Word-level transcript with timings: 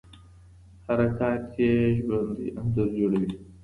حرکات 0.85 1.45
یې 1.59 1.71
ژوندی 2.03 2.47
انځور 2.59 2.89
جوړوي. 2.97 3.31